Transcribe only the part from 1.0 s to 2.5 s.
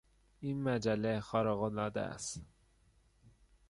خارقالعاده است.